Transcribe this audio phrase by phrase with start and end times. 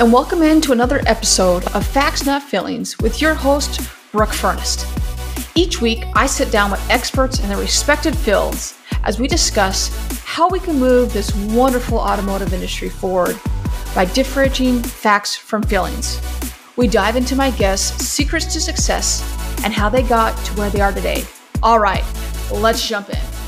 [0.00, 4.86] and welcome into another episode of Facts Not Feelings with your host, Brooke Furnest.
[5.54, 9.90] Each week, I sit down with experts in their respected fields as we discuss
[10.24, 13.38] how we can move this wonderful automotive industry forward
[13.94, 16.18] by differentiating facts from feelings.
[16.76, 19.20] We dive into my guests' secrets to success
[19.64, 21.24] and how they got to where they are today.
[21.62, 22.04] All right,
[22.50, 23.39] let's jump in.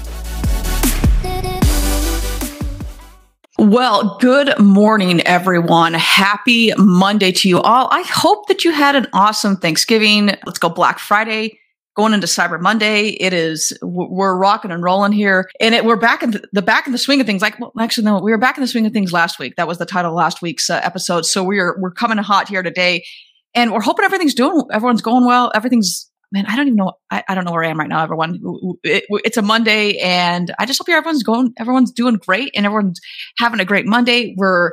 [3.62, 5.95] Well, good morning, everyone.
[5.95, 7.87] Happy Monday to you all.
[7.93, 10.30] I hope that you had an awesome Thanksgiving.
[10.45, 11.61] Let's go Black Friday.
[11.95, 16.25] Going into Cyber Monday, it is we're rocking and rolling here, and it, we're back
[16.25, 17.41] in the, the, back in the swing of things.
[17.41, 19.55] Like, well, actually, no, we were back in the swing of things last week.
[19.55, 21.25] That was the title of last week's uh, episode.
[21.25, 23.05] So we're we're coming hot here today,
[23.55, 24.61] and we're hoping everything's doing.
[24.73, 25.53] Everyone's going well.
[25.55, 26.95] Everything's man, I don't even know.
[27.11, 28.41] I, I don't know where I am right now, everyone.
[28.83, 33.01] It, it's a Monday and I just hope everyone's going, everyone's doing great and everyone's
[33.39, 34.34] having a great Monday.
[34.37, 34.73] We're,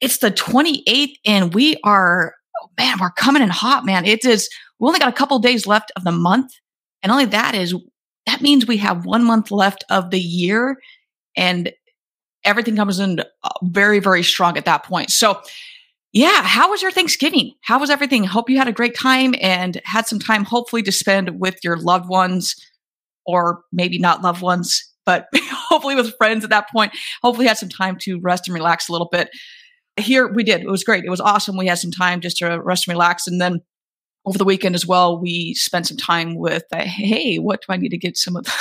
[0.00, 4.06] it's the 28th and we are, oh man, we're coming in hot, man.
[4.06, 6.52] It is, we only got a couple days left of the month.
[7.02, 7.74] And only that is,
[8.26, 10.78] that means we have one month left of the year
[11.36, 11.72] and
[12.44, 15.10] everything comes in uh, very, very strong at that point.
[15.10, 15.40] So,
[16.12, 17.54] yeah, how was your Thanksgiving?
[17.62, 18.24] How was everything?
[18.24, 21.76] Hope you had a great time and had some time, hopefully, to spend with your
[21.76, 22.56] loved ones,
[23.26, 26.92] or maybe not loved ones, but hopefully with friends at that point.
[27.22, 29.30] Hopefully, had some time to rest and relax a little bit.
[29.98, 30.62] Here we did.
[30.62, 31.04] It was great.
[31.04, 31.56] It was awesome.
[31.56, 33.60] We had some time just to rest and relax, and then
[34.26, 36.64] over the weekend as well, we spent some time with.
[36.72, 38.46] Uh, hey, what do I need to get some of?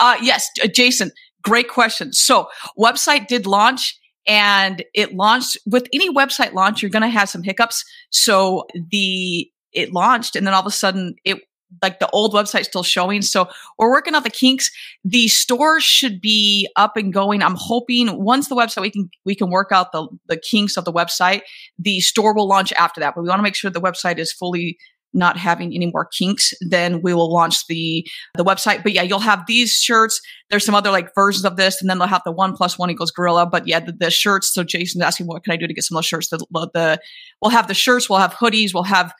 [0.00, 1.10] Uh, yes, Jason.
[1.42, 2.12] Great question.
[2.12, 3.97] So, website did launch
[4.28, 7.84] and it launched with any website launch you're going to have some hiccups.
[8.10, 11.38] So the it launched and then all of a sudden it
[11.82, 13.20] like the old website still showing.
[13.20, 13.48] So
[13.78, 14.70] we're working out the kinks.
[15.04, 17.42] The store should be up and going.
[17.42, 20.84] I'm hoping once the website we can we can work out the the kinks of
[20.84, 21.42] the website
[21.78, 23.14] the store will launch after that.
[23.14, 24.78] But we want to make sure the website is fully
[25.14, 28.82] not having any more kinks, then we will launch the the website.
[28.82, 30.20] But yeah, you'll have these shirts.
[30.50, 32.90] There's some other like versions of this, and then they'll have the one plus one
[32.90, 33.46] equals gorilla.
[33.46, 34.52] But yeah, the, the shirts.
[34.52, 36.28] So Jason's asking, what can I do to get some of those shirts?
[36.28, 37.00] The, the
[37.40, 38.08] we'll have the shirts.
[38.08, 38.74] We'll have hoodies.
[38.74, 39.12] We'll have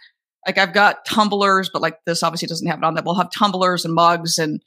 [0.47, 3.05] like I've got tumblers, but like this obviously doesn't have it on that.
[3.05, 4.61] We'll have tumblers and mugs and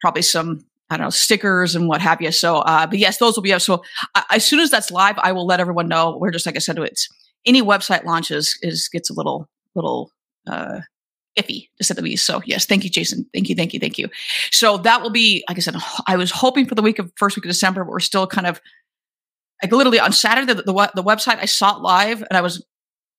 [0.00, 2.30] probably some I don't know, stickers and what have you.
[2.30, 3.62] So, uh, but yes, those will be up.
[3.62, 3.82] So
[4.14, 6.18] uh, as soon as that's live, I will let everyone know.
[6.20, 7.08] We're just, like I said, it's
[7.46, 10.10] any website launches is gets a little, little
[10.46, 10.80] uh,
[11.36, 12.26] iffy to say the least.
[12.26, 13.26] So yes, thank you, Jason.
[13.32, 14.08] Thank you, thank you, thank you.
[14.50, 15.76] So that will be, like I said,
[16.06, 18.46] I was hoping for the week of first week of December, but we're still kind
[18.46, 18.60] of
[19.62, 22.64] like literally on Saturday, the, the, the website I saw it live and I was,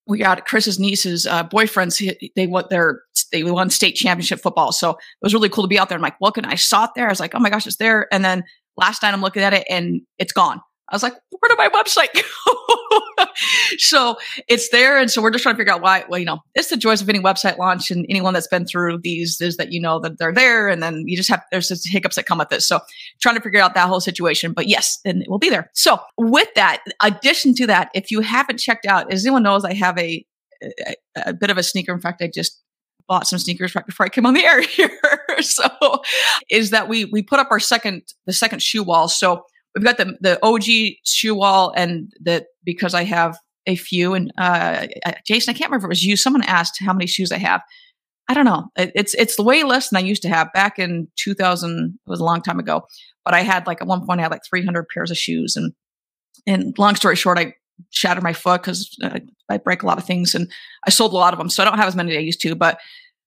[0.06, 2.16] we got Chris's niece's uh, boyfriends.
[2.36, 3.00] They won their,
[3.32, 4.70] they won state championship football.
[4.70, 5.96] So it was really cool to be out there.
[5.96, 7.06] I'm like, look, and I saw it there.
[7.06, 8.06] I was like, oh my gosh, it's there.
[8.12, 8.44] And then
[8.76, 10.60] last night I'm looking at it and it's gone.
[10.90, 13.26] I was like, where did my website go?
[13.78, 14.16] so
[14.48, 14.98] it's there.
[14.98, 17.00] And so we're just trying to figure out why, well, you know, it's the joys
[17.00, 20.18] of any website launch and anyone that's been through these is that you know that
[20.18, 20.68] they're there.
[20.68, 22.68] And then you just have, there's just hiccups that come with this.
[22.68, 22.80] So
[23.22, 24.52] trying to figure out that whole situation.
[24.52, 25.70] But yes, and it will be there.
[25.74, 29.72] So with that, addition to that, if you haven't checked out, as anyone knows, I
[29.72, 30.24] have a,
[30.62, 30.94] a,
[31.26, 31.94] a bit of a sneaker.
[31.94, 32.60] In fact, I just
[33.08, 34.90] bought some sneakers right before I came on the air here.
[35.40, 35.64] so
[36.50, 39.08] is that we, we put up our second, the second shoe wall.
[39.08, 44.14] So we've got the the OG shoe wall, and that because I have a few.
[44.14, 44.86] And uh,
[45.26, 46.16] Jason, I can't remember if it was you.
[46.16, 47.62] Someone asked how many shoes I have.
[48.28, 48.68] I don't know.
[48.76, 51.98] It, it's it's way less than I used to have back in 2000.
[52.06, 52.86] It was a long time ago,
[53.24, 55.56] but I had like at one point I had like 300 pairs of shoes.
[55.56, 55.72] And
[56.46, 57.54] and long story short, I
[57.90, 59.18] shattered my foot because uh,
[59.48, 60.50] I break a lot of things, and
[60.86, 62.40] I sold a lot of them, so I don't have as many as I used
[62.42, 62.54] to.
[62.54, 62.80] But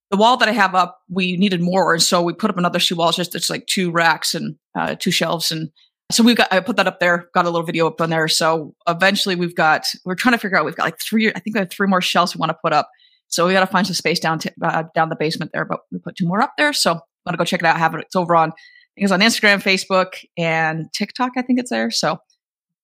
[0.09, 2.79] the wall that I have up, we needed more, and so we put up another
[2.79, 3.09] shoe wall.
[3.09, 5.69] It's just it's like two racks and uh, two shelves, and
[6.12, 8.28] so we've got, I put that up there, got a little video up on there.
[8.28, 11.56] So eventually we've got, we're trying to figure out, we've got like three, I think
[11.56, 12.90] we have three more shelves we want to put up.
[13.27, 15.81] So we got to find some space down, to, uh, down the basement there, but
[15.92, 16.71] we put two more up there.
[16.71, 17.77] So want to go check it out.
[17.77, 18.01] Have it.
[18.01, 18.54] It's over on, I
[18.95, 21.31] think it's on Instagram, Facebook, and TikTok.
[21.36, 21.92] I think it's there.
[21.92, 22.19] So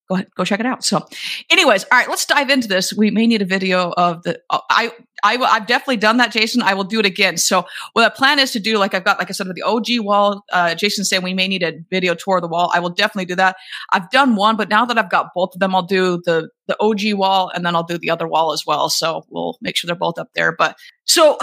[0.07, 0.83] go ahead, go check it out.
[0.83, 1.05] So,
[1.49, 2.93] anyways, all right, let's dive into this.
[2.93, 4.39] We may need a video of the.
[4.49, 4.91] Uh, I
[5.23, 6.61] I I've definitely done that, Jason.
[6.61, 7.37] I will do it again.
[7.37, 10.05] So, what the plan is to do, like I've got, like I said, the OG
[10.05, 10.43] wall.
[10.51, 12.71] Uh, Jason said we may need a video tour of the wall.
[12.73, 13.55] I will definitely do that.
[13.91, 16.77] I've done one, but now that I've got both of them, I'll do the the
[16.79, 18.89] OG wall and then I'll do the other wall as well.
[18.89, 20.55] So we'll make sure they're both up there.
[20.55, 21.37] But so,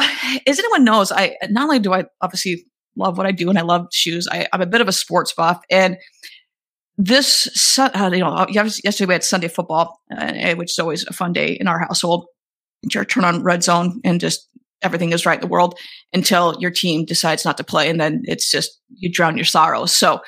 [0.46, 2.66] as anyone knows, I not only do I obviously
[2.96, 4.28] love what I do and I love shoes.
[4.30, 5.96] I, I'm a bit of a sports buff and
[7.02, 11.32] this, uh, you know, yesterday we had Sunday football, uh, which is always a fun
[11.32, 12.26] day in our household.
[12.82, 14.46] You turn on Red Zone and just
[14.82, 15.78] everything is right in the world
[16.12, 19.96] until your team decides not to play, and then it's just you drown your sorrows.
[19.96, 20.20] So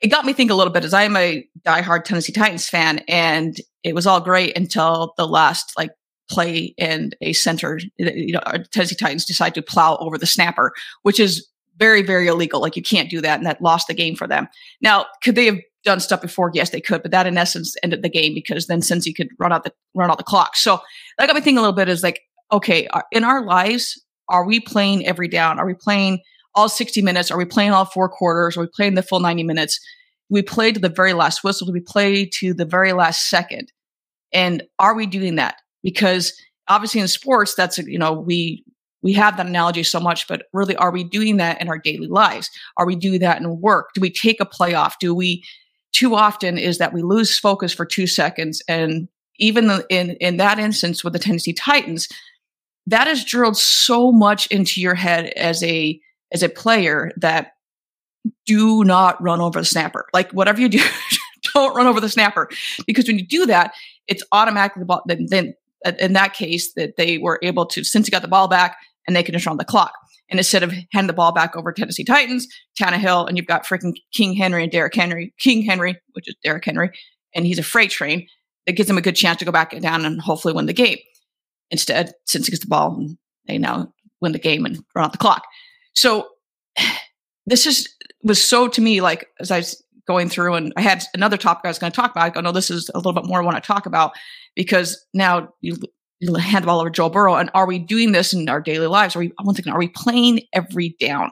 [0.00, 3.00] it got me thinking a little bit as I am a diehard Tennessee Titans fan,
[3.08, 5.90] and it was all great until the last like
[6.28, 8.42] play and a center, you know,
[8.72, 10.72] Tennessee Titans decide to plow over the snapper,
[11.02, 11.48] which is
[11.78, 12.60] very, very illegal.
[12.60, 13.38] Like you can't do that.
[13.38, 14.48] And that lost the game for them.
[14.80, 16.50] Now, could they have done stuff before?
[16.54, 19.28] Yes, they could, but that in essence ended the game because then since Cincy could
[19.38, 20.56] run out the, run out the clock.
[20.56, 20.80] So
[21.16, 22.20] that got me thinking a little bit is like,
[22.52, 25.58] okay, in our lives, are we playing every down?
[25.58, 26.20] Are we playing
[26.54, 27.30] all 60 minutes?
[27.30, 28.56] Are we playing all four quarters?
[28.56, 29.78] Are we playing the full 90 minutes?
[30.30, 31.66] We play to the very last whistle.
[31.66, 33.72] Do we play to the very last second?
[34.32, 35.56] And are we doing that?
[35.82, 36.32] Because
[36.68, 38.64] obviously in sports, that's, you know, we,
[39.02, 42.08] we have that analogy so much, but really, are we doing that in our daily
[42.08, 42.50] lives?
[42.76, 43.90] Are we doing that in work?
[43.94, 44.94] Do we take a playoff?
[45.00, 45.44] Do we,
[45.98, 48.62] too often is that we lose focus for two seconds.
[48.68, 49.08] And
[49.40, 52.08] even the, in, in that instance with the Tennessee Titans,
[52.86, 56.00] that is drilled so much into your head as a,
[56.32, 57.54] as a player that
[58.46, 60.06] do not run over the snapper.
[60.14, 60.84] Like whatever you do,
[61.54, 62.48] don't run over the snapper
[62.86, 63.74] because when you do that,
[64.06, 65.02] it's automatically the ball.
[65.04, 65.54] Then, then
[65.98, 68.76] in that case, that they were able to Cincy got the ball back
[69.08, 69.94] and they can just run the clock.
[70.30, 72.46] And instead of hand the ball back over Tennessee Titans,
[72.78, 76.64] Tannehill, and you've got freaking King Henry and Derrick Henry, King Henry, which is Derrick
[76.64, 76.90] Henry,
[77.34, 78.26] and he's a freight train.
[78.66, 80.98] That gives him a good chance to go back down and hopefully win the game.
[81.70, 83.02] Instead, Cincy gets the ball,
[83.46, 85.44] they now win the game and run out the clock.
[85.94, 86.28] So
[87.46, 87.88] this is
[88.22, 91.62] was so to me like as I was going through and I had another topic
[91.64, 92.24] I was going to talk about.
[92.24, 94.12] I go, no, this is a little bit more I want to talk about
[94.56, 95.76] because now you
[96.20, 97.36] hand the ball over Joe Burrow.
[97.36, 99.14] And are we doing this in our daily lives?
[99.14, 101.30] Are we, I'm thinking, are we playing every down?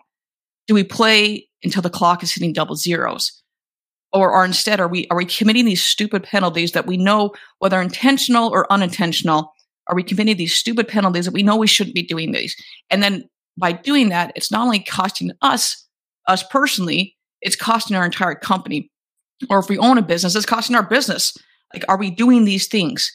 [0.67, 3.43] Do we play until the clock is hitting double zeros?
[4.12, 7.81] Or, are instead, are we, are we committing these stupid penalties that we know, whether
[7.81, 9.53] intentional or unintentional,
[9.88, 12.56] are we committing these stupid penalties that we know we shouldn't be doing these?
[12.91, 13.29] And then
[13.59, 15.85] by doing that, it's not only costing us,
[16.29, 18.91] us personally, it's costing our entire company.
[19.50, 21.37] Or if we own a business, it's costing our business.
[21.75, 23.12] Like, are we doing these things?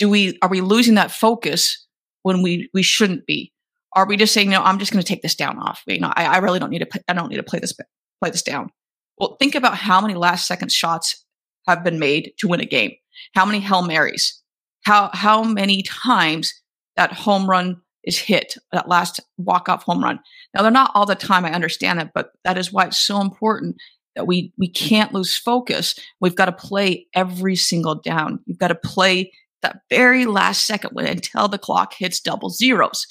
[0.00, 1.86] Do we, are we losing that focus
[2.22, 3.52] when we, we shouldn't be?
[3.94, 5.82] Are we just saying, no, I'm just going to take this down off?
[5.86, 7.72] You know, I, I really don't need to, I don't need to play this,
[8.20, 8.70] play this down.
[9.18, 11.24] Well, think about how many last second shots
[11.68, 12.92] have been made to win a game.
[13.34, 14.42] How many Hail Marys?
[14.84, 16.54] How, how many times
[16.96, 20.20] that home run is hit, that last walk off home run.
[20.54, 21.44] Now they're not all the time.
[21.44, 23.76] I understand that, but that is why it's so important
[24.16, 25.94] that we we can't lose focus.
[26.20, 28.40] We've got to play every single down.
[28.46, 33.06] You've got to play that very last second until the clock hits double zeros.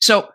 [0.00, 0.28] So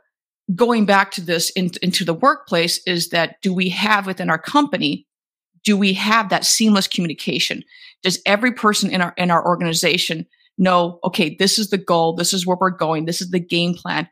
[0.55, 4.39] going back to this in, into the workplace is that do we have within our
[4.39, 5.07] company
[5.63, 7.63] do we have that seamless communication
[8.01, 10.25] does every person in our in our organization
[10.57, 12.15] know, okay, this is the goal.
[12.15, 13.05] This is where we're going.
[13.05, 14.07] This is the game plan.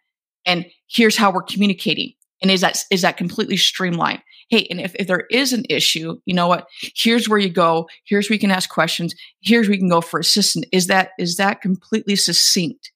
[0.46, 2.14] And here's how we're communicating.
[2.42, 4.22] And is that, is that completely streamlined?
[4.52, 6.68] Hey, and if, if there is an issue, you know what?
[6.94, 7.88] Here's where you go.
[8.04, 9.16] Here's where you can ask questions.
[9.40, 10.66] Here's where you can go for assistance.
[10.74, 12.92] Is that, is that completely succinct?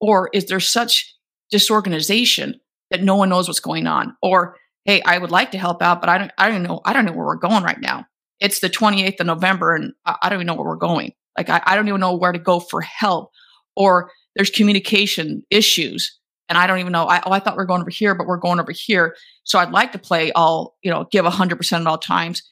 [0.00, 1.14] Or is there such
[1.52, 2.60] disorganization
[2.90, 4.16] that no one knows what's going on?
[4.22, 4.56] Or,
[4.86, 6.80] hey, I would like to help out, but I don't, I don't know.
[6.84, 8.04] I don't know where we're going right now.
[8.40, 11.12] It's the 28th of November and I don't even know where we're going.
[11.36, 13.30] Like I, I don't even know where to go for help.
[13.76, 16.18] Or there's communication issues
[16.48, 17.06] and I don't even know.
[17.06, 19.16] I, oh, I thought we are going over here, but we're going over here.
[19.44, 22.42] So I'd like to play all, you know, give 100% at all times,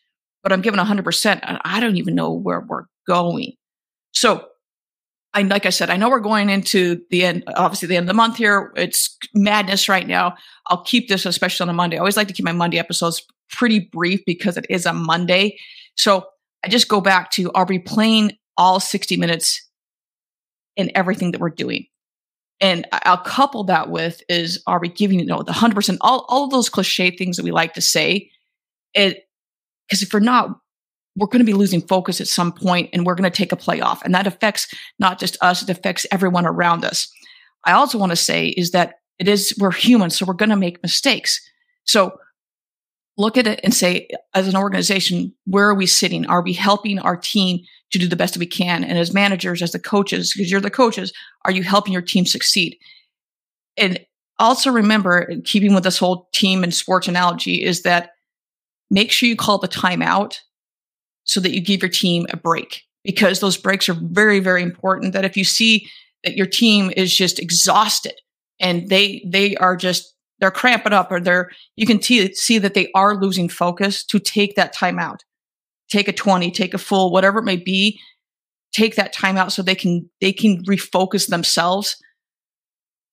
[0.43, 3.53] but I'm giving 100% and I don't even know where we're going.
[4.13, 4.47] So
[5.35, 8.09] I, like I said, I know we're going into the end, obviously the end of
[8.09, 8.73] the month here.
[8.77, 10.37] It's madness right now.
[10.69, 11.97] I'll keep this, especially on a Monday.
[11.97, 15.59] I always like to keep my Monday episodes pretty brief because it is a Monday.
[15.97, 16.27] So
[16.65, 19.67] I just go back to, are we playing all 60 minutes
[20.77, 21.87] in everything that we're doing.
[22.61, 26.45] And I'll couple that with is are we giving, you know, the 100%, all, all
[26.45, 28.31] of those cliche things that we like to say.
[28.95, 29.25] It,
[29.87, 30.59] because if we're not,
[31.17, 33.57] we're going to be losing focus at some point and we're going to take a
[33.57, 34.03] play off.
[34.03, 37.09] And that affects not just us, it affects everyone around us.
[37.65, 40.57] I also want to say is that it is, we're human, so we're going to
[40.57, 41.41] make mistakes.
[41.85, 42.19] So
[43.17, 46.27] look at it and say, as an organization, where are we sitting?
[46.27, 47.61] Are we helping our team
[47.93, 48.85] to do the best that we can?
[48.85, 51.13] And as managers, as the coaches, because you're the coaches,
[51.45, 52.77] are you helping your team succeed?
[53.77, 54.05] And
[54.39, 58.11] also remember, keeping with this whole team and sports analogy, is that
[58.91, 60.39] make sure you call the timeout
[61.25, 65.13] so that you give your team a break because those breaks are very, very important.
[65.13, 65.89] That if you see
[66.25, 68.15] that your team is just exhausted
[68.61, 72.75] and they they are just they're cramping up or they're you can t- see that
[72.75, 75.25] they are losing focus to take that time out.
[75.91, 78.01] Take a 20 take a full whatever it may be
[78.73, 81.97] take that time out so they can they can refocus themselves.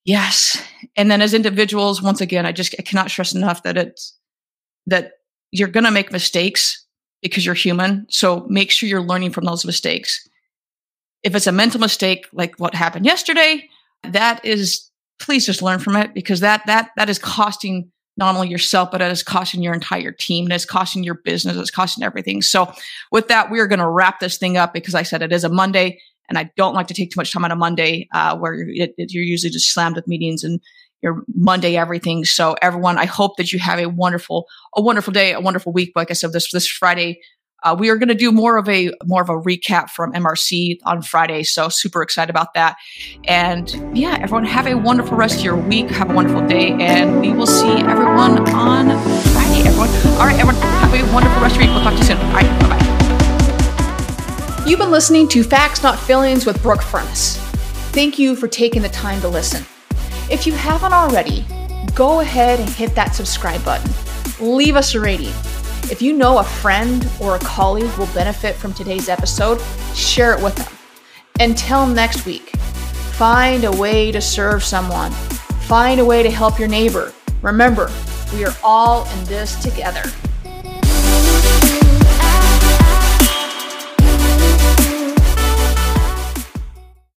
[0.06, 0.62] Yes.
[0.98, 4.18] And then as individuals once again i just I cannot stress enough that it's
[4.88, 5.14] that
[5.52, 6.84] you're going to make mistakes
[7.22, 8.06] because you're human.
[8.10, 10.28] So make sure you're learning from those mistakes.
[11.22, 13.70] If it's a mental mistake like what happened yesterday,
[14.04, 14.90] that is
[15.20, 19.02] please just learn from it because that that that is costing not only yourself, but
[19.02, 20.46] it is costing your entire team.
[20.46, 21.58] And it's costing your business.
[21.58, 22.42] It's costing everything.
[22.42, 22.72] So
[23.12, 25.44] with that, we are going to wrap this thing up because I said it is
[25.44, 28.38] a Monday and I don't like to take too much time on a Monday, uh,
[28.38, 30.62] where you're, it, you're usually just slammed with meetings and
[31.02, 32.24] your Monday everything.
[32.24, 35.92] So everyone, I hope that you have a wonderful, a wonderful day, a wonderful week.
[35.96, 37.20] Like I said, this, this Friday,
[37.64, 40.80] uh, we are going to do more of a more of a recap from MRC
[40.84, 42.76] on Friday, so super excited about that.
[43.26, 45.90] And yeah, everyone have a wonderful rest of your week.
[45.90, 48.88] Have a wonderful day, and we will see everyone on
[49.34, 49.68] Friday.
[49.68, 49.90] Everyone,
[50.20, 51.76] all right, everyone, have a wonderful rest of your week.
[51.76, 52.18] We'll talk to you soon.
[52.18, 52.84] All right, bye bye.
[54.68, 57.38] You've been listening to Facts Not Feelings with Brooke Furnace.
[57.92, 59.66] Thank you for taking the time to listen.
[60.30, 61.46] If you haven't already,
[61.96, 63.92] go ahead and hit that subscribe button.
[64.40, 65.34] Leave us a rating
[65.92, 69.62] if you know a friend or a colleague will benefit from today's episode,
[69.94, 70.74] share it with them.
[71.40, 72.50] Until next week,
[73.14, 77.14] find a way to serve someone, find a way to help your neighbor.
[77.42, 77.92] Remember,
[78.34, 80.04] we are all in this together.